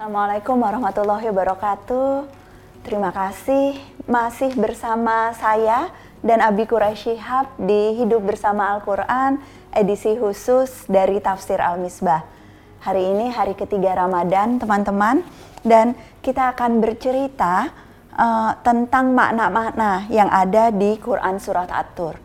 Assalamualaikum 0.00 0.64
warahmatullahi 0.64 1.28
wabarakatuh. 1.28 2.24
Terima 2.88 3.12
kasih 3.12 3.76
masih 4.08 4.48
bersama 4.56 5.28
saya 5.36 5.92
dan 6.24 6.40
Abi 6.40 6.64
Quraisy 6.64 7.20
Shihab 7.20 7.52
di 7.60 8.00
Hidup 8.00 8.24
Bersama 8.24 8.72
Al-Quran 8.72 9.36
edisi 9.76 10.16
khusus 10.16 10.88
dari 10.88 11.20
Tafsir 11.20 11.60
Al-Misbah. 11.60 12.24
Hari 12.80 13.12
ini 13.12 13.28
hari 13.28 13.52
ketiga 13.52 13.92
Ramadan 13.92 14.56
teman-teman 14.56 15.20
dan 15.68 15.92
kita 16.24 16.56
akan 16.56 16.80
bercerita 16.80 17.68
uh, 18.16 18.56
tentang 18.64 19.12
makna-makna 19.12 20.08
yang 20.08 20.32
ada 20.32 20.72
di 20.72 20.96
Quran 20.96 21.36
Surat 21.36 21.68
At-Tur. 21.68 22.16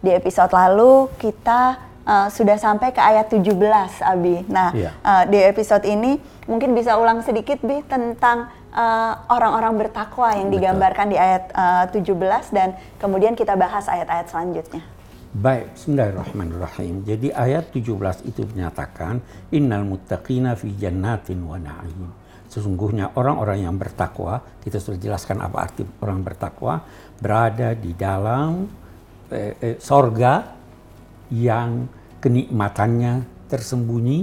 Di 0.00 0.16
episode 0.16 0.56
lalu 0.56 1.12
kita 1.20 1.87
uh, 2.08 2.28
sudah 2.32 2.56
sampai 2.56 2.96
ke 2.96 3.00
ayat 3.04 3.28
17 3.28 3.52
Abi. 4.00 4.48
Nah, 4.48 4.72
yeah. 4.72 4.96
uh, 5.04 5.28
di 5.28 5.36
episode 5.44 5.84
ini 5.84 6.16
mungkin 6.48 6.72
bisa 6.72 6.96
ulang 6.96 7.20
sedikit 7.20 7.60
Bi 7.60 7.84
tentang 7.84 8.48
uh, 8.72 9.12
orang-orang 9.28 9.76
uh, 9.76 9.78
bertakwa 9.84 10.32
yang 10.32 10.48
Betul. 10.48 10.56
digambarkan 10.64 11.06
di 11.12 11.16
ayat 11.20 11.52
uh, 11.52 11.84
17 11.92 12.56
dan 12.56 12.68
kemudian 12.96 13.36
kita 13.36 13.52
bahas 13.52 13.84
ayat-ayat 13.84 14.32
selanjutnya. 14.32 14.80
Baik, 15.28 15.76
bismillahirrahmanirrahim. 15.76 17.04
Jadi 17.04 17.28
ayat 17.28 17.68
17 17.68 18.24
itu 18.24 18.48
menyatakan 18.48 19.20
innal 19.52 19.84
muttaqina 19.84 20.56
fi 20.56 20.72
jannatin 20.72 21.44
wa 21.44 21.60
na'im. 21.60 22.08
Sesungguhnya 22.48 23.12
orang-orang 23.12 23.68
yang 23.68 23.76
bertakwa, 23.76 24.40
kita 24.64 24.80
sudah 24.80 24.96
jelaskan 24.96 25.44
apa 25.44 25.68
arti 25.68 25.84
orang 26.00 26.24
bertakwa, 26.24 26.80
berada 27.20 27.76
di 27.76 27.92
dalam 27.92 28.64
eh, 29.28 29.52
eh, 29.60 29.76
sorga 29.76 30.56
yang 31.28 31.84
kenikmatannya 32.18 33.46
tersembunyi, 33.48 34.18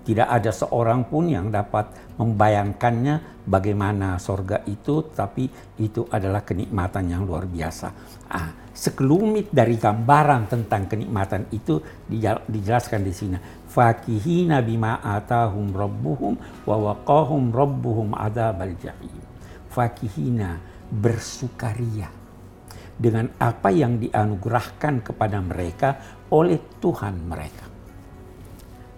tidak 0.00 0.28
ada 0.32 0.50
seorang 0.50 1.06
pun 1.06 1.28
yang 1.28 1.52
dapat 1.52 1.92
membayangkannya 2.16 3.44
bagaimana 3.44 4.16
sorga 4.16 4.64
itu, 4.64 5.06
tapi 5.12 5.46
itu 5.78 6.08
adalah 6.08 6.40
kenikmatan 6.42 7.12
yang 7.12 7.22
luar 7.28 7.44
biasa. 7.44 7.88
Ah, 8.32 8.50
sekelumit 8.72 9.52
dari 9.52 9.76
gambaran 9.76 10.48
tentang 10.48 10.88
kenikmatan 10.88 11.50
itu 11.52 11.78
dijelaskan 12.48 13.00
di 13.04 13.12
sini. 13.12 13.38
Fakihina 13.70 14.64
bima 14.64 14.98
atahum 14.98 15.70
rabbuhum 15.70 16.34
wa 16.66 16.76
waqahum 16.90 17.54
rabbuhum 17.54 18.16
adzabal 18.16 18.74
jahim. 18.82 19.22
Fakihina 19.70 20.58
bersukaria 20.90 22.19
dengan 23.00 23.32
apa 23.40 23.72
yang 23.72 23.96
dianugerahkan 23.96 25.00
kepada 25.00 25.40
mereka 25.40 26.20
oleh 26.28 26.60
Tuhan 26.76 27.24
mereka. 27.24 27.64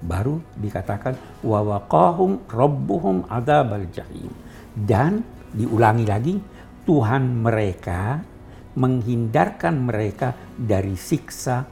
Baru 0.03 0.42
dikatakan 0.58 1.47
wa 1.47 1.62
waqahum 1.62 2.50
rabbuhum 2.50 3.30
adzabal 3.30 3.86
jahim 3.95 4.34
dan 4.75 5.23
diulangi 5.55 6.03
lagi 6.03 6.34
Tuhan 6.83 7.39
mereka 7.47 8.19
menghindarkan 8.75 9.75
mereka 9.78 10.34
dari 10.58 10.98
siksa 10.98 11.62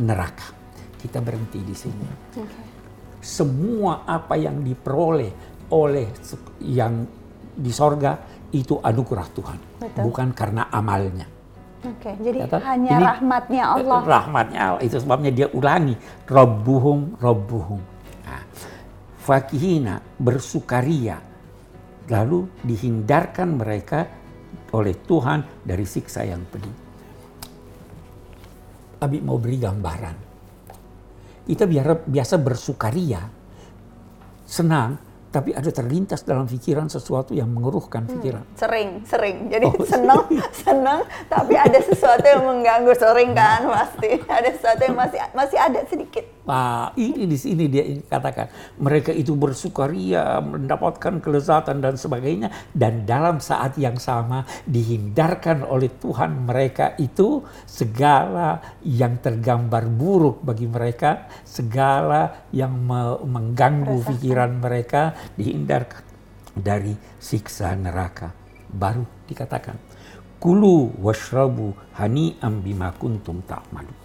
neraka. 0.00 0.48
Kita 0.96 1.20
berhenti 1.20 1.60
di 1.60 1.76
sini. 1.76 2.06
Okay. 2.32 2.48
Semua 3.20 4.08
apa 4.08 4.40
yang 4.40 4.64
diperoleh 4.64 5.32
oleh 5.68 6.08
yang 6.64 7.04
di 7.54 7.70
sorga 7.70 8.18
itu 8.54 8.78
anugerah 8.78 9.28
Tuhan, 9.30 9.58
Betul. 9.82 10.02
bukan 10.10 10.28
karena 10.34 10.70
amalnya. 10.70 11.26
Oke, 11.84 12.16
jadi 12.16 12.48
Kata, 12.48 12.64
hanya 12.64 12.96
ini, 12.96 13.04
rahmatnya 13.04 13.64
Allah. 13.76 14.00
Rahmatnya 14.00 14.60
Allah 14.72 14.82
itu 14.82 14.96
sebabnya 14.96 15.28
dia 15.28 15.46
ulangi 15.52 15.92
Robbuhum 16.24 17.20
Robbuhum. 17.20 17.80
Nah, 18.24 18.42
fakihina 19.20 20.00
bersukaria 20.16 21.20
lalu 22.08 22.48
dihindarkan 22.64 23.48
mereka 23.52 24.00
oleh 24.72 24.96
Tuhan 24.96 25.60
dari 25.60 25.84
siksa 25.84 26.24
yang 26.24 26.40
pedih. 26.48 26.76
Abi 29.04 29.20
mau 29.20 29.36
beri 29.36 29.60
gambaran. 29.60 30.16
Kita 31.44 31.68
biar, 31.68 32.08
biasa 32.08 32.40
bersukaria, 32.40 33.20
senang, 34.48 34.96
tapi 35.34 35.50
ada 35.50 35.66
terlintas 35.74 36.22
dalam 36.22 36.46
pikiran 36.46 36.86
sesuatu 36.86 37.34
yang 37.34 37.50
mengeruhkan 37.50 38.06
pikiran. 38.06 38.46
Hmm, 38.46 38.54
sering, 38.54 38.90
sering. 39.02 39.50
Jadi 39.50 39.66
oh, 39.66 39.82
senang, 39.82 40.30
senang, 40.54 41.02
tapi 41.34 41.58
ada 41.58 41.82
sesuatu 41.82 42.22
yang 42.22 42.46
mengganggu 42.46 42.94
sering 42.94 43.34
kan 43.34 43.66
pasti. 43.66 44.22
Ada 44.30 44.54
sesuatu 44.54 44.82
yang 44.86 44.94
masih 44.94 45.18
masih 45.34 45.58
ada 45.58 45.82
sedikit. 45.90 46.33
Nah, 46.44 46.92
ini 47.00 47.24
di 47.24 47.40
sini 47.40 47.72
dia 47.72 47.88
katakan 48.04 48.76
mereka 48.76 49.16
itu 49.16 49.32
bersukaria, 49.32 50.44
mendapatkan 50.44 51.16
kelezatan 51.24 51.80
dan 51.80 51.96
sebagainya 51.96 52.52
dan 52.76 53.08
dalam 53.08 53.40
saat 53.40 53.80
yang 53.80 53.96
sama 53.96 54.44
dihindarkan 54.68 55.64
oleh 55.64 55.88
Tuhan 55.96 56.44
mereka 56.44 57.00
itu 57.00 57.40
segala 57.64 58.60
yang 58.84 59.16
tergambar 59.24 59.88
buruk 59.88 60.44
bagi 60.44 60.68
mereka, 60.68 61.32
segala 61.48 62.44
yang 62.52 62.76
mengganggu 63.24 64.04
pikiran 64.04 64.60
mereka 64.60 65.16
dihindarkan 65.40 66.04
dari 66.52 66.92
siksa 67.16 67.72
neraka. 67.72 68.36
Baru 68.68 69.08
dikatakan, 69.24 69.80
kulu 70.36 70.92
washrabu 71.00 71.72
hani'am 71.96 72.60
bima 72.60 72.92
kuntum 72.92 73.40
ta'malu. 73.48 73.96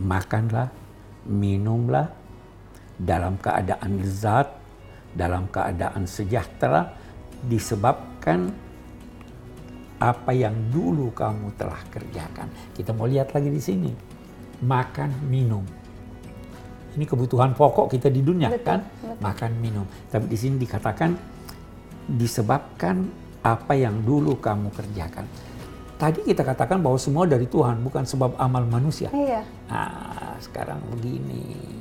Makanlah, 0.00 0.79
minumlah 1.30 2.10
dalam 2.98 3.38
keadaan 3.38 4.02
lezat, 4.02 4.50
dalam 5.14 5.46
keadaan 5.48 6.04
sejahtera 6.04 6.90
disebabkan 7.46 8.50
apa 10.00 10.32
yang 10.34 10.56
dulu 10.68 11.14
kamu 11.14 11.54
telah 11.54 11.80
kerjakan. 11.88 12.50
Kita 12.74 12.90
mau 12.92 13.06
lihat 13.06 13.32
lagi 13.32 13.48
di 13.48 13.62
sini. 13.62 13.92
Makan, 14.60 15.24
minum 15.24 15.64
ini 16.96 17.04
kebutuhan 17.06 17.54
pokok 17.54 17.86
kita 17.90 18.10
di 18.10 18.22
dunia 18.24 18.50
betul, 18.50 18.66
kan 18.66 18.80
betul. 18.82 19.14
makan 19.22 19.50
minum 19.62 19.86
tapi 20.10 20.26
di 20.26 20.38
sini 20.38 20.58
dikatakan 20.58 21.14
disebabkan 22.10 23.06
apa 23.46 23.72
yang 23.78 24.02
dulu 24.02 24.36
kamu 24.42 24.74
kerjakan 24.74 25.24
tadi 26.00 26.24
kita 26.24 26.40
katakan 26.40 26.80
bahwa 26.80 26.96
semua 26.96 27.28
dari 27.28 27.44
Tuhan 27.44 27.84
bukan 27.84 28.08
sebab 28.08 28.40
amal 28.40 28.64
manusia. 28.64 29.12
Iya. 29.12 29.44
nah 29.68 30.40
sekarang 30.40 30.80
begini. 30.96 31.76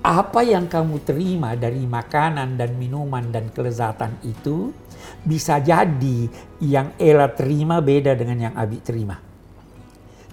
Apa 0.00 0.44
yang 0.44 0.68
kamu 0.68 1.00
terima 1.04 1.56
dari 1.56 1.84
makanan 1.84 2.56
dan 2.56 2.76
minuman 2.76 3.32
dan 3.32 3.48
kelezatan 3.52 4.16
itu 4.24 4.72
bisa 5.24 5.60
jadi 5.60 6.28
yang 6.60 6.96
Ella 6.96 7.28
terima 7.32 7.80
beda 7.84 8.16
dengan 8.16 8.48
yang 8.48 8.54
Abi 8.56 8.80
terima. 8.80 9.20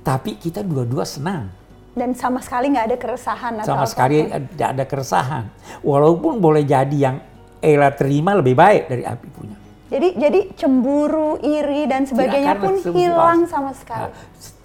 Tapi 0.03 0.39
kita 0.39 0.63
dua-dua 0.63 1.03
senang. 1.03 1.51
Dan 1.91 2.15
sama 2.15 2.39
sekali 2.39 2.71
nggak 2.71 2.87
ada 2.95 2.97
keresahan 2.99 3.53
atau 3.59 3.75
sama 3.75 3.85
sekali 3.87 4.23
tidak 4.27 4.69
ada 4.71 4.83
keresahan. 4.87 5.45
Walaupun 5.83 6.39
boleh 6.39 6.63
jadi 6.63 6.95
yang 6.95 7.17
Ella 7.59 7.91
terima 7.91 8.39
lebih 8.39 8.55
baik 8.55 8.87
dari 8.87 9.03
Abi 9.03 9.27
punya 9.35 9.66
jadi 9.87 10.19
jadi 10.19 10.39
cemburu 10.51 11.39
iri 11.39 11.87
dan 11.87 12.03
sebagainya 12.03 12.55
ya, 12.55 12.61
pun 12.61 12.75
hilang 12.91 13.47
sama 13.47 13.71
sekali. 13.71 14.11
Nah, 14.11 14.11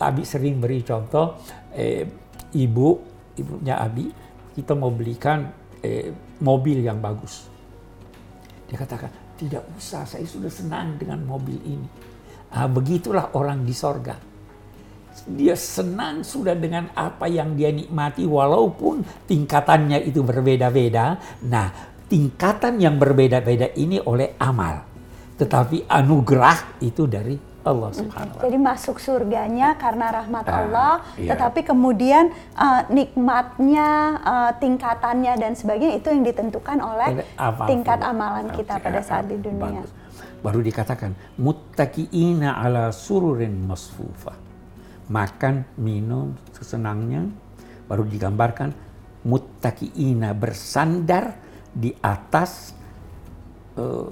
Abi 0.03 0.27
sering 0.27 0.59
beri 0.59 0.83
contoh 0.83 1.39
eh, 1.71 2.03
ibu 2.59 2.99
ibunya 3.39 3.79
Abi 3.79 4.11
kita 4.53 4.75
mau 4.75 4.91
belikan 4.91 5.47
eh, 5.79 6.11
mobil 6.43 6.83
yang 6.83 6.99
bagus. 6.99 7.47
Dia 8.67 8.77
katakan 8.83 9.11
tidak 9.39 9.63
usah 9.79 10.03
saya 10.03 10.27
sudah 10.27 10.51
senang 10.51 10.99
dengan 10.99 11.23
mobil 11.23 11.59
ini. 11.63 11.89
Nah, 12.53 12.69
begitulah 12.69 13.33
orang 13.39 13.63
di 13.63 13.73
sorga. 13.73 14.19
Dia 15.29 15.55
senang 15.55 16.25
sudah 16.25 16.57
dengan 16.57 16.89
apa 16.97 17.29
yang 17.29 17.55
dia 17.55 17.71
nikmati 17.71 18.27
walaupun 18.27 19.05
tingkatannya 19.29 20.03
itu 20.03 20.25
berbeda-beda. 20.25 21.21
Nah, 21.47 21.69
tingkatan 22.11 22.81
yang 22.81 23.01
berbeda-beda 23.01 23.73
ini 23.77 24.03
oleh 24.03 24.37
amal. 24.37 24.92
Tetapi 25.41 25.89
anugerah 25.89 26.83
itu 26.85 27.09
dari 27.09 27.37
Allah 27.63 27.95
Subhanahu 27.95 28.43
Jadi 28.43 28.59
masuk 28.59 28.99
surganya 28.99 29.79
karena 29.79 30.11
rahmat 30.11 30.47
ah, 30.51 30.59
Allah, 30.67 30.95
iya. 31.15 31.35
tetapi 31.35 31.63
kemudian 31.63 32.35
uh, 32.59 32.83
nikmatnya, 32.91 34.19
uh, 34.19 34.51
tingkatannya 34.59 35.39
dan 35.39 35.55
sebagainya 35.55 36.03
itu 36.03 36.11
yang 36.11 36.27
ditentukan 36.27 36.79
oleh 36.83 37.23
tingkat 37.71 38.03
amalan 38.03 38.51
kita 38.51 38.83
pada 38.83 39.01
saat 39.01 39.31
di 39.31 39.39
dunia. 39.39 39.79
Bagus. 39.79 39.91
Baru 40.43 40.59
dikatakan 40.59 41.15
muttaqiina 41.39 42.59
ala 42.59 42.91
sururin 42.91 43.63
masfufah 43.63 44.35
makan, 45.07 45.63
minum 45.79 46.35
sesenangnya. 46.51 47.31
Baru 47.87 48.03
digambarkan 48.03 48.75
muttaqiina 49.23 50.35
bersandar 50.35 51.39
di 51.71 51.95
atas 52.03 52.75
uh, 53.79 54.11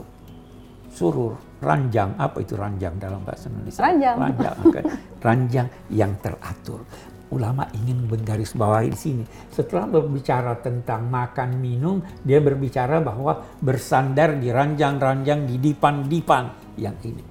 surur 0.90 1.38
ranjang 1.62 2.18
apa 2.18 2.42
itu 2.42 2.58
ranjang 2.58 2.98
dalam 2.98 3.22
bahasa 3.22 3.46
Indonesia 3.46 3.80
ranjang 3.80 4.16
ranjang 4.18 4.56
ranjang 5.26 5.66
yang 5.88 6.12
teratur 6.18 6.82
ulama 7.30 7.70
ingin 7.74 8.10
menggarisbawahi 8.10 8.90
di 8.90 8.98
sini. 8.98 9.24
Setelah 9.54 9.86
berbicara 9.86 10.58
tentang 10.58 11.06
makan 11.06 11.62
minum, 11.62 12.02
dia 12.26 12.42
berbicara 12.42 12.98
bahwa 12.98 13.38
bersandar 13.62 14.36
di 14.36 14.50
ranjang-ranjang 14.50 15.46
di 15.46 15.56
dipan-dipan 15.62 16.74
yang 16.76 16.98
ini. 17.06 17.22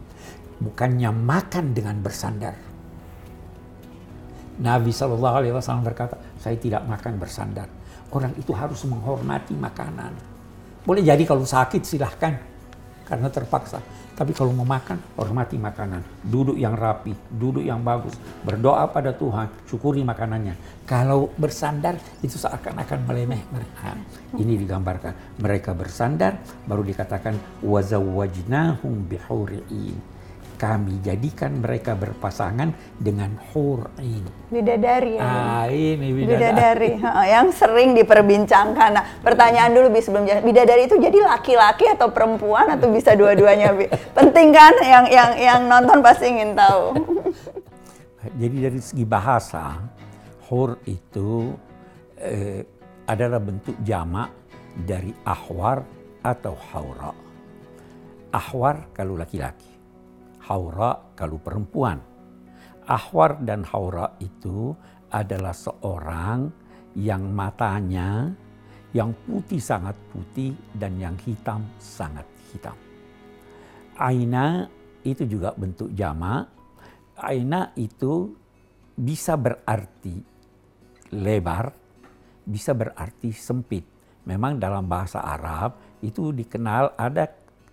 Bukannya 0.59 1.11
makan 1.11 1.65
dengan 1.75 1.99
bersandar. 1.99 2.55
Nabi 4.59 4.91
Shallallahu 4.91 5.35
Alaihi 5.39 5.55
Wasallam 5.55 5.87
berkata, 5.87 6.19
saya 6.35 6.59
tidak 6.59 6.83
makan 6.83 7.15
bersandar. 7.15 7.67
Orang 8.11 8.35
itu 8.35 8.51
harus 8.51 8.83
menghormati 8.83 9.55
makanan. 9.55 10.11
Boleh 10.83 11.03
jadi 11.03 11.23
kalau 11.23 11.47
sakit 11.47 11.79
silahkan, 11.83 12.35
karena 13.08 13.28
terpaksa. 13.28 13.78
Tapi 14.14 14.30
kalau 14.30 14.54
mau 14.54 14.64
makan, 14.64 15.18
hormati 15.18 15.58
makanan. 15.58 16.22
Duduk 16.22 16.54
yang 16.54 16.78
rapi, 16.78 17.10
duduk 17.28 17.66
yang 17.66 17.82
bagus. 17.82 18.14
Berdoa 18.46 18.86
pada 18.86 19.10
Tuhan, 19.10 19.50
syukuri 19.66 20.06
makanannya. 20.06 20.86
Kalau 20.86 21.34
bersandar, 21.34 21.98
itu 22.22 22.38
seakan-akan 22.38 23.10
melemeh. 23.10 23.42
Nah, 23.50 23.98
ini 24.38 24.54
digambarkan. 24.54 25.42
Mereka 25.42 25.74
bersandar, 25.74 26.38
baru 26.62 26.86
dikatakan, 26.86 27.62
وَزَوَّجْنَاهُمْ 27.66 28.94
بِحُورِئِينَ 29.10 30.14
kami 30.59 30.99
jadikan 30.99 31.63
mereka 31.63 31.95
berpasangan 31.95 32.75
dengan 32.99 33.39
hur'in. 33.49 34.27
Bidadari 34.51 35.15
ya. 35.15 35.23
Ah, 35.23 35.65
ini 35.71 36.11
bidadari. 36.11 36.35
Bidadari, 36.35 36.91
yang 37.31 37.47
sering 37.55 37.95
diperbincangkan. 37.95 38.89
Nah, 38.91 39.05
pertanyaan 39.23 39.71
dulu 39.71 39.87
Bi 39.95 40.03
sebelum. 40.03 40.27
Bidadari 40.43 40.91
itu 40.91 40.99
jadi 40.99 41.15
laki-laki 41.23 41.87
atau 41.87 42.11
perempuan 42.11 42.67
atau 42.75 42.91
bisa 42.91 43.15
dua-duanya, 43.15 43.71
Bi? 43.71 43.87
Penting 44.11 44.51
kan 44.51 44.75
yang 44.83 45.05
yang 45.07 45.31
yang 45.39 45.59
nonton 45.71 46.03
pasti 46.03 46.27
ingin 46.27 46.59
tahu. 46.59 46.91
Jadi 48.19 48.57
dari 48.59 48.79
segi 48.83 49.07
bahasa, 49.07 49.79
hur 50.51 50.75
itu 50.83 51.55
eh, 52.19 52.67
adalah 53.07 53.39
bentuk 53.39 53.79
jamak 53.87 54.27
dari 54.75 55.15
ahwar 55.23 55.87
atau 56.19 56.51
haura. 56.75 57.15
Ahwar 58.35 58.91
kalau 58.91 59.15
laki-laki, 59.15 59.78
haura 60.47 61.15
kalau 61.17 61.39
perempuan. 61.41 61.99
Ahwar 62.89 63.37
dan 63.45 63.61
haura 63.69 64.17
itu 64.17 64.73
adalah 65.13 65.53
seorang 65.53 66.49
yang 66.97 67.29
matanya 67.29 68.33
yang 68.89 69.13
putih 69.25 69.61
sangat 69.61 69.93
putih 70.09 70.57
dan 70.73 70.97
yang 70.97 71.13
hitam 71.21 71.61
sangat 71.77 72.25
hitam. 72.49 72.73
Aina 73.99 74.65
itu 75.05 75.29
juga 75.29 75.53
bentuk 75.53 75.93
jamak. 75.93 76.49
Aina 77.19 77.75
itu 77.77 78.33
bisa 78.95 79.35
berarti 79.35 80.15
lebar, 81.13 81.69
bisa 82.47 82.71
berarti 82.73 83.29
sempit. 83.35 83.85
Memang 84.25 84.57
dalam 84.57 84.87
bahasa 84.87 85.21
Arab 85.21 85.99
itu 86.01 86.31
dikenal 86.31 86.95
ada 86.95 87.27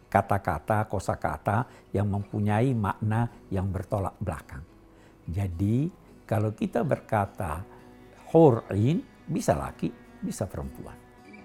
kata-kata, 0.06 0.86
kosakata 0.86 1.66
yang 1.92 2.06
mempunyai 2.08 2.72
makna 2.72 3.28
yang 3.50 3.68
bertolak 3.68 4.14
belakang. 4.22 4.62
Jadi 5.26 5.90
kalau 6.26 6.54
kita 6.54 6.86
berkata 6.86 7.62
hur'in 8.30 9.02
bisa 9.26 9.58
laki, 9.58 9.90
bisa 10.22 10.46
perempuan. 10.46 10.94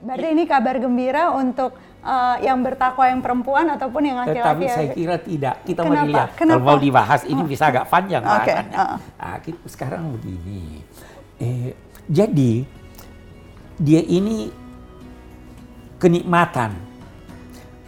Berarti 0.02 0.28
ini 0.34 0.44
kabar 0.50 0.82
gembira 0.82 1.30
untuk 1.30 1.78
eh, 2.02 2.38
yang 2.42 2.66
bertakwa 2.66 3.06
yang 3.06 3.22
perempuan 3.22 3.70
ataupun 3.70 4.02
yang 4.02 4.18
Tetapi 4.26 4.34
laki-laki 4.34 4.66
ya. 4.66 4.74
saya 4.74 4.88
kira 4.98 5.16
tidak. 5.22 5.56
Kita 5.62 5.82
Kenapa? 5.86 5.94
mau 5.94 6.10
lihat. 6.10 6.30
Kenapa? 6.34 6.58
Kalau 6.58 6.66
mau 6.66 6.78
dibahas 6.82 7.22
ini 7.30 7.42
bisa 7.46 7.64
agak 7.70 7.86
panjang 7.86 8.26
Oke, 8.26 8.34
bahasannya. 8.34 8.78
uh-uh. 8.78 8.98
Nah, 9.22 9.38
kita 9.46 9.62
sekarang 9.70 10.02
begini. 10.18 10.82
Eh, 11.38 11.70
jadi 12.10 12.54
dia 13.78 14.02
ini 14.02 14.50
kenikmatan. 16.02 16.91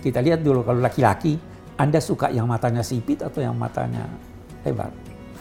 Kita 0.04 0.20
lihat 0.20 0.44
dulu 0.44 0.68
kalau 0.68 0.84
laki-laki, 0.84 1.40
Anda 1.80 2.04
suka 2.04 2.28
yang 2.28 2.44
matanya 2.52 2.84
sipit 2.84 3.24
atau 3.24 3.40
yang 3.40 3.56
matanya 3.56 4.04
lebar? 4.68 4.92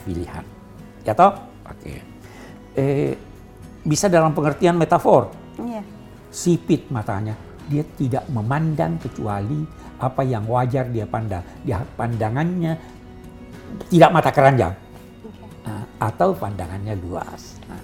Pilihan. 0.07 0.47
Ya 1.03 1.19
toh? 1.19 1.35
Oke. 1.67 1.99
Eh, 2.79 3.19
bisa 3.83 4.07
dalam 4.07 4.31
pengertian 4.31 4.79
metafor 4.79 5.35
Iya. 5.59 5.83
sipit 6.31 6.87
matanya. 6.95 7.35
Dia 7.67 7.83
tidak 7.99 8.31
memandang 8.31 9.03
kecuali 9.03 9.67
apa 9.99 10.23
yang 10.23 10.47
wajar 10.47 10.87
dia 10.95 11.11
pandang. 11.11 11.43
Dia 11.67 11.83
pandangannya 11.83 12.79
tidak 13.91 14.11
mata 14.15 14.31
keranjang. 14.31 14.75
Nah, 15.63 15.83
atau 15.99 16.35
pandangannya 16.35 16.95
luas. 17.03 17.59
Nah, 17.71 17.83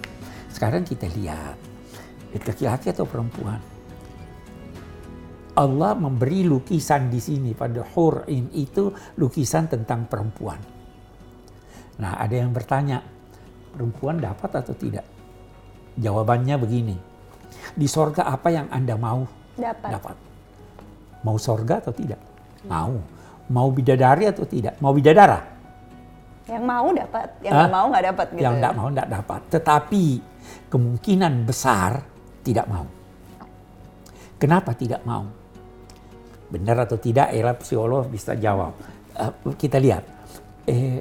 sekarang 0.51 0.83
kita 0.83 1.07
lihat, 1.15 1.55
laki-laki 2.35 2.91
atau 2.91 3.07
perempuan. 3.07 3.63
Allah 5.59 5.99
memberi 5.99 6.47
lukisan 6.47 7.11
di 7.11 7.19
sini 7.19 7.51
pada 7.51 7.83
Hur'in 7.83 8.55
itu 8.55 8.95
lukisan 9.19 9.67
tentang 9.67 10.07
perempuan. 10.07 10.63
Nah, 11.99 12.15
ada 12.15 12.31
yang 12.31 12.55
bertanya, 12.55 13.03
perempuan 13.75 14.23
dapat 14.23 14.63
atau 14.63 14.71
tidak? 14.79 15.03
Jawabannya 15.99 16.55
begini, 16.63 16.97
di 17.75 17.87
sorga 17.91 18.31
apa 18.31 18.55
yang 18.55 18.71
Anda 18.71 18.95
mau? 18.95 19.27
Dapat. 19.59 19.91
Dapat. 19.91 20.17
Mau 21.27 21.35
sorga 21.43 21.83
atau 21.83 21.91
tidak? 21.91 22.23
Mau. 22.71 23.03
Mau 23.51 23.69
bidadari 23.75 24.31
atau 24.31 24.47
tidak? 24.47 24.79
Mau 24.79 24.95
bidadara? 24.95 25.43
Yang 26.47 26.65
mau 26.65 26.87
dapat, 26.95 27.29
yang 27.45 27.53
nggak 27.53 27.73
mau 27.75 27.87
nggak 27.93 28.05
dapat 28.15 28.27
gitu. 28.33 28.41
yang 28.41 28.55
ya. 28.55 28.59
tidak 28.63 28.75
mau 28.79 28.89
tidak 28.89 29.09
dapat. 29.11 29.41
Tetapi 29.53 30.05
kemungkinan 30.71 31.33
besar 31.45 32.01
tidak 32.47 32.67
mau. 32.71 32.87
Kenapa 34.39 34.71
tidak 34.73 35.03
mau? 35.03 35.27
Benar 36.49 36.89
atau 36.89 36.97
tidak? 36.97 37.33
Era 37.33 37.53
psikolog 37.57 38.09
bisa 38.09 38.33
jawab. 38.37 38.73
Eh, 39.13 39.33
kita 39.57 39.77
lihat. 39.77 40.05
Eh, 40.69 41.01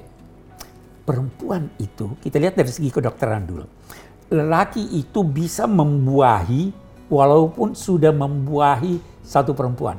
perempuan 1.07 1.71
itu, 1.79 2.19
kita 2.19 2.35
lihat 2.35 2.59
dari 2.59 2.67
segi 2.67 2.91
kedokteran 2.91 3.43
dulu. 3.47 3.65
Lelaki 4.27 4.99
itu 4.99 5.23
bisa 5.23 5.63
membuahi 5.63 6.67
walaupun 7.07 7.71
sudah 7.71 8.11
membuahi 8.11 9.23
satu 9.23 9.55
perempuan. 9.55 9.95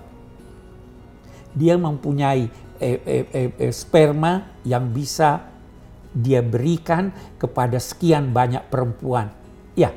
Dia 1.56 1.80
mempunyai 1.80 2.44
eh, 2.76 3.00
eh, 3.00 3.24
eh, 3.32 3.50
eh, 3.56 3.72
sperma 3.72 4.60
yang 4.68 4.92
bisa 4.92 5.48
dia 6.12 6.44
berikan 6.44 7.12
kepada 7.40 7.80
sekian 7.80 8.32
banyak 8.32 8.68
perempuan. 8.68 9.32
Ya, 9.72 9.92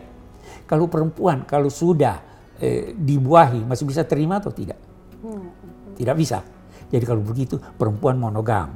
kalau 0.64 0.88
perempuan 0.88 1.44
kalau 1.44 1.68
sudah 1.68 2.24
eh, 2.60 2.96
dibuahi 2.96 3.68
masih 3.68 3.84
bisa 3.84 4.08
terima 4.08 4.40
atau 4.40 4.52
tidak? 4.52 4.80
Tidak 5.96 6.16
bisa. 6.18 6.42
Jadi 6.92 7.04
kalau 7.08 7.24
begitu 7.24 7.56
perempuan 7.80 8.20
monogam, 8.20 8.76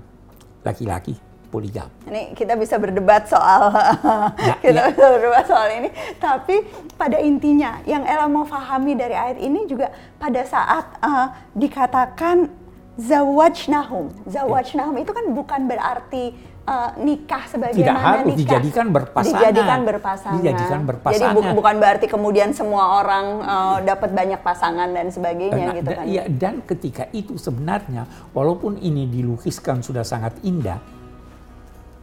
laki-laki 0.64 1.18
poligam. 1.50 1.88
Ini 2.10 2.36
kita 2.36 2.60
bisa 2.60 2.76
berdebat 2.76 3.32
soal 3.32 3.72
kita 4.64 4.82
iya. 4.82 4.92
bisa 4.92 5.08
berdebat 5.16 5.46
soal 5.48 5.68
ini, 5.72 5.90
tapi 6.20 6.68
pada 7.00 7.16
intinya 7.22 7.80
yang 7.88 8.04
Ella 8.04 8.28
mau 8.28 8.44
pahami 8.44 8.98
dari 8.98 9.16
ayat 9.16 9.40
ini 9.40 9.64
juga 9.70 9.94
pada 10.20 10.42
saat 10.44 10.86
eh, 11.00 11.28
dikatakan 11.56 12.65
zawajnahum. 12.98 14.12
Zawajnahum 14.26 14.96
itu 14.98 15.12
kan 15.12 15.26
bukan 15.30 15.62
berarti 15.66 16.24
eh, 16.66 16.90
nikah 16.98 17.44
sebagaimana 17.46 17.78
Tidak 17.78 17.96
harus 17.98 18.26
nikah. 18.26 18.40
dijadikan 18.40 18.88
berpasangan. 18.90 19.38
Dijadikan 19.38 19.80
berpasangan. 19.84 20.36
Dijadikan 20.36 20.80
Jadi 20.80 20.90
berpasangan. 20.90 21.34
bu- 21.36 21.56
bukan 21.56 21.76
berarti 21.78 22.06
kemudian 22.08 22.50
semua 22.52 22.84
orang 23.00 23.26
eh, 23.40 23.78
dapat 23.86 24.10
banyak 24.12 24.40
pasangan 24.40 24.90
dan 24.90 25.08
sebagainya 25.08 25.66
Nah, 25.66 25.76
gitu 25.76 25.92
kan. 25.92 26.06
iya, 26.06 26.24
dan 26.26 26.60
ketika 26.62 27.06
itu 27.12 27.36
sebenarnya 27.36 28.04
walaupun 28.32 28.80
ini 28.80 29.06
dilukiskan 29.06 29.80
sudah 29.80 30.02
sangat 30.02 30.34
indah, 30.42 30.80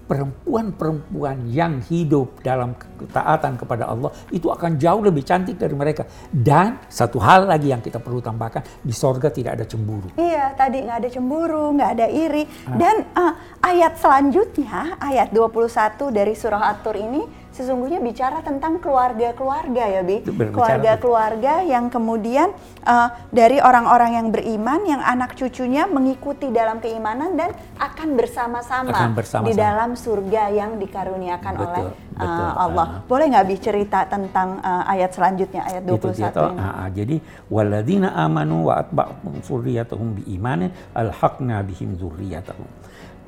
perempuan-perempuan 0.07 1.49
yang 1.49 1.81
hidup 1.87 2.43
dalam 2.43 2.75
ketaatan 2.77 3.57
kepada 3.57 3.89
Allah 3.89 4.11
itu 4.35 4.51
akan 4.51 4.77
jauh 4.77 5.03
lebih 5.03 5.23
cantik 5.25 5.57
dari 5.57 5.73
mereka. 5.73 6.05
Dan 6.29 6.83
satu 6.91 7.23
hal 7.23 7.49
lagi 7.49 7.71
yang 7.71 7.81
kita 7.81 8.03
perlu 8.03 8.19
tambahkan, 8.19 8.63
di 8.83 8.95
sorga 8.95 9.31
tidak 9.33 9.61
ada 9.61 9.65
cemburu. 9.67 10.13
Iya, 10.19 10.53
tadi 10.59 10.83
nggak 10.85 10.99
ada 11.03 11.09
cemburu, 11.11 11.73
nggak 11.75 11.91
ada 11.99 12.07
iri. 12.11 12.45
Ah. 12.69 12.77
Dan 12.77 12.97
eh, 13.09 13.33
ayat 13.63 13.99
selanjutnya, 13.99 15.01
ayat 15.01 15.31
21 15.31 16.13
dari 16.13 16.35
surah 16.37 16.63
At-Tur 16.77 16.97
ini 16.99 17.42
sesungguhnya 17.53 18.01
bicara 18.01 18.41
tentang 18.41 18.81
keluarga-keluarga 18.81 19.85
ya, 19.87 20.01
Bi. 20.03 20.25
Keluarga-keluarga 20.25 21.63
yang 21.63 21.93
kemudian 21.93 22.51
eh, 22.83 23.09
dari 23.29 23.61
orang-orang 23.61 24.19
yang 24.19 24.29
beriman, 24.33 24.81
yang 24.89 25.03
anak 25.05 25.37
cucunya 25.37 25.85
mengikuti 25.85 26.49
dalam 26.49 26.81
keimanan 26.81 27.37
dan 27.37 27.53
akan 27.77 28.17
bersama-sama 28.17 29.13
bersama-sama. 29.13 29.47
di 29.47 29.53
dalam 29.53 29.91
surga 29.95 30.43
yang 30.51 30.81
dikaruniakan 30.81 31.53
Betul, 31.55 31.69
oleh 31.69 31.83
eh, 31.85 32.19
betul. 32.19 32.49
Allah. 32.57 32.87
Ah. 32.89 33.05
Boleh 33.05 33.27
nggak 33.29 33.47
Bi 33.47 33.57
cerita 33.61 34.01
tentang 34.09 34.59
eh, 34.65 34.93
ayat 34.97 35.11
selanjutnya, 35.13 35.63
ayat 35.69 35.83
21 35.85 35.93
Itu 35.93 36.09
dia 36.17 36.31
toh. 36.33 36.51
ini? 36.51 36.59
Ah, 36.59 36.73
ah. 36.73 36.89
jadi 36.89 37.17
walladzina 37.53 38.09
amanu 38.17 38.73
wa 38.73 38.81
atba'tum 38.81 39.45
dzurriyyatahum 39.45 40.09
biimanin 40.25 40.73
alhaqna 40.97 41.61
bihim 41.63 42.01
dzurriyyatahum. 42.01 42.69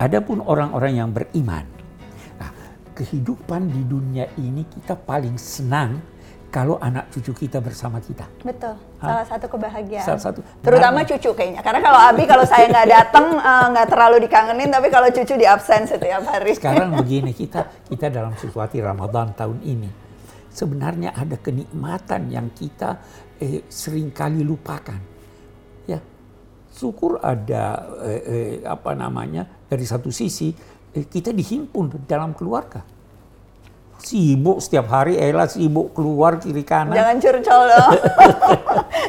Adapun 0.01 0.43
orang-orang 0.43 0.93
yang 0.99 1.11
beriman. 1.15 1.84
Kehidupan 2.95 3.75
di 3.75 3.83
dunia 3.83 4.31
ini 4.39 4.63
kita 4.71 4.95
paling 4.95 5.35
senang 5.35 5.99
kalau 6.55 6.79
anak 6.79 7.11
cucu 7.11 7.35
kita 7.35 7.59
bersama 7.59 7.99
kita. 7.99 8.31
Betul, 8.47 8.79
salah 9.03 9.27
satu 9.27 9.51
kebahagiaan. 9.51 10.07
Salah 10.07 10.23
satu. 10.23 10.39
Terutama 10.63 11.03
Nah, 11.03 11.09
cucu 11.11 11.35
kayaknya. 11.35 11.67
Karena 11.67 11.83
kalau 11.83 11.99
Abi 11.99 12.23
kalau 12.31 12.47
saya 12.47 12.71
nggak 12.71 12.89
datang 12.95 13.27
eh, 13.35 13.67
nggak 13.75 13.87
terlalu 13.91 14.17
dikangenin, 14.23 14.71
tapi 14.71 14.87
kalau 14.95 15.11
cucu 15.11 15.35
di 15.35 15.47
absen 15.51 15.83
setiap 15.91 16.23
hari. 16.31 16.55
Sekarang 16.55 16.95
begini 16.95 17.35
kita 17.35 17.67
kita 17.91 18.07
dalam 18.07 18.39
situasi 18.39 18.79
Ramadan 18.79 19.35
tahun 19.35 19.59
ini 19.67 20.05
sebenarnya 20.55 21.19
ada 21.19 21.35
kenikmatan 21.35 22.31
yang 22.31 22.55
kita 22.55 23.03
eh, 23.43 23.67
sering 23.67 24.15
kali 24.15 24.47
lupakan. 24.47 25.03
Ya, 25.91 25.99
syukur 26.71 27.19
ada 27.19 27.83
eh, 28.07 28.23
eh, 28.23 28.55
apa 28.63 28.95
namanya 28.95 29.43
dari 29.67 29.83
satu 29.83 30.15
sisi 30.15 30.55
kita 31.03 31.35
dihimpun 31.35 32.07
dalam 32.07 32.31
keluarga. 32.37 32.87
Sibuk 34.05 34.61
setiap 34.61 34.93
hari, 34.93 35.17
Ella 35.17 35.49
sibuk 35.49 35.97
keluar 35.97 36.37
kiri 36.37 36.61
kanan. 36.61 36.93
Jangan 36.93 37.17
curcol 37.19 37.63
dong. 37.73 37.93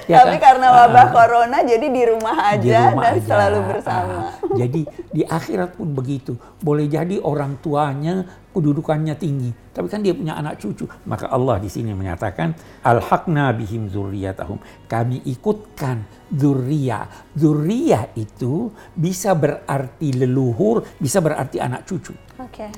Ya 0.06 0.22
tapi 0.22 0.38
kan? 0.38 0.54
karena 0.54 0.70
wabah 0.70 1.08
corona 1.10 1.66
jadi 1.66 1.90
di 1.90 2.04
rumah 2.06 2.38
di 2.62 2.70
aja 2.70 2.94
rumah 2.94 3.10
dan 3.10 3.16
aja. 3.18 3.26
selalu 3.26 3.60
bersama. 3.74 4.14
Ah, 4.14 4.32
jadi 4.54 4.82
di 4.86 5.22
akhirat 5.26 5.74
pun 5.74 5.98
begitu. 5.98 6.38
Boleh 6.62 6.86
jadi 6.86 7.18
orang 7.26 7.58
tuanya 7.58 8.30
kedudukannya 8.56 9.20
tinggi, 9.20 9.52
tapi 9.76 9.92
kan 9.92 10.00
dia 10.00 10.16
punya 10.16 10.40
anak 10.40 10.64
cucu. 10.64 10.88
Maka 11.04 11.28
Allah 11.28 11.60
di 11.60 11.68
sini 11.68 11.92
menyatakan 11.92 12.56
alhaqna 12.88 13.52
bihim 13.52 13.92
zurriyatahum. 13.92 14.64
Kami 14.88 15.28
ikutkan 15.28 16.08
zurriyah. 16.32 17.36
Zurriyah 17.36 18.16
itu 18.16 18.72
bisa 18.96 19.36
berarti 19.36 20.16
leluhur, 20.16 20.88
bisa 20.96 21.20
berarti 21.20 21.60
anak 21.60 21.84
cucu. 21.84 22.16
Oke. 22.40 22.72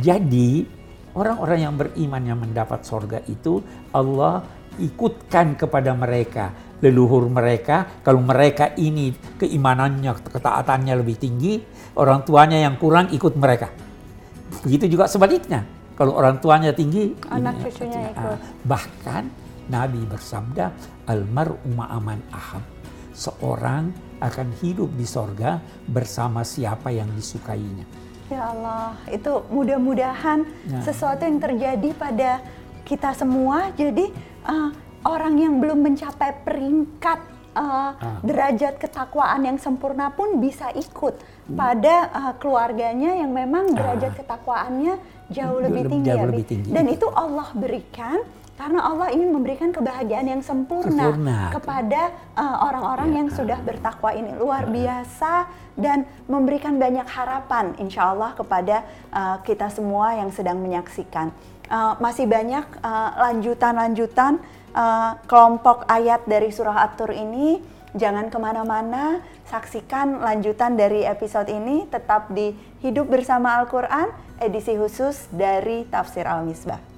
Jadi 0.00 0.64
orang-orang 1.12 1.58
yang 1.60 1.74
beriman 1.76 2.22
yang 2.24 2.40
mendapat 2.40 2.88
sorga 2.88 3.20
itu 3.28 3.60
Allah 3.92 4.40
ikutkan 4.80 5.60
kepada 5.60 5.92
mereka 5.92 6.68
leluhur 6.78 7.26
mereka. 7.26 8.00
Kalau 8.06 8.22
mereka 8.22 8.74
ini 8.78 9.10
keimanannya, 9.12 10.14
ketaatannya 10.30 10.94
lebih 10.94 11.16
tinggi, 11.18 11.58
orang 11.98 12.22
tuanya 12.22 12.58
yang 12.58 12.78
kurang 12.78 13.10
ikut 13.10 13.34
mereka. 13.34 13.87
Begitu 14.64 14.96
juga 14.98 15.04
sebaliknya. 15.06 15.64
Kalau 15.94 16.14
orang 16.14 16.38
tuanya 16.38 16.70
tinggi, 16.70 17.10
Anak 17.26 17.58
ini- 17.58 17.64
cucunya 17.68 18.00
ah, 18.00 18.12
ikut. 18.14 18.38
Bahkan 18.64 19.22
Nabi 19.68 20.00
bersabda, 20.06 20.70
almar'u 21.04 21.58
ma'aman 21.74 22.22
ahab. 22.30 22.62
Seorang 23.12 23.90
akan 24.18 24.48
hidup 24.62 24.94
di 24.94 25.02
sorga 25.02 25.58
bersama 25.84 26.46
siapa 26.46 26.94
yang 26.94 27.10
disukainya. 27.12 27.82
Ya 28.28 28.46
Allah, 28.46 28.94
itu 29.08 29.42
mudah-mudahan 29.48 30.44
Nah. 30.68 30.82
sesuatu 30.84 31.24
yang 31.24 31.40
terjadi 31.40 31.90
pada 31.96 32.44
kita 32.84 33.10
semua. 33.12 33.72
Jadi 33.74 34.12
eh, 34.44 34.70
orang 35.02 35.34
yang 35.34 35.58
belum 35.58 35.82
mencapai 35.82 36.46
peringkat 36.46 37.18
eh, 37.56 37.90
derajat 38.22 38.78
ketakwaan 38.78 39.44
yang 39.44 39.58
sempurna 39.58 40.08
pun 40.08 40.38
bisa 40.38 40.70
ikut 40.72 41.18
pada 41.56 41.94
eh, 42.12 42.34
keluarganya 42.36 43.16
yang 43.16 43.32
memang 43.32 43.72
derajat 43.72 44.12
ketakwaannya 44.20 45.00
jauh 45.32 45.58
lebih 45.60 45.82
tinggi. 45.88 46.08
jauh 46.08 46.20
ya, 46.20 46.28
lebih 46.28 46.44
Bi. 46.44 46.50
tinggi. 46.52 46.70
Dan 46.72 46.84
itu 46.92 47.06
Allah 47.12 47.48
berikan 47.56 48.18
karena 48.58 48.82
Allah 48.82 49.14
ingin 49.14 49.30
memberikan 49.30 49.70
kebahagiaan 49.70 50.26
yang 50.26 50.42
sempurna, 50.42 51.14
Sempurna. 51.14 51.54
kepada 51.54 52.10
uh, 52.34 52.66
orang-orang 52.66 53.10
yang 53.14 53.28
sudah 53.30 53.62
bertakwa 53.62 54.10
ini 54.10 54.34
luar 54.34 54.66
biasa 54.66 55.46
dan 55.78 56.02
memberikan 56.26 56.74
banyak 56.74 57.06
harapan 57.06 57.78
insya 57.78 58.10
Allah 58.10 58.34
kepada 58.34 58.82
uh, 59.14 59.38
kita 59.46 59.70
semua 59.70 60.18
yang 60.18 60.34
sedang 60.34 60.58
menyaksikan. 60.58 61.30
Uh, 61.70 61.94
masih 62.02 62.26
banyak 62.26 62.66
uh, 62.82 63.10
lanjutan-lanjutan 63.30 64.42
uh, 64.74 65.14
kelompok 65.30 65.86
ayat 65.86 66.26
dari 66.26 66.50
surah 66.50 66.82
At-Tur 66.82 67.14
ini. 67.14 67.77
Jangan 67.96 68.28
ke 68.28 68.36
mana-mana, 68.36 69.24
saksikan 69.48 70.20
lanjutan 70.20 70.76
dari 70.76 71.08
episode 71.08 71.48
ini 71.48 71.88
tetap 71.88 72.28
di 72.28 72.52
Hidup 72.84 73.08
Bersama 73.08 73.56
Al-Quran, 73.64 74.12
edisi 74.44 74.76
khusus 74.76 75.24
dari 75.32 75.88
Tafsir 75.88 76.28
Al-Misbah. 76.28 76.97